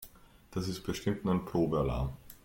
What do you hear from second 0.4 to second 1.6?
Das ist bestimmt nur ein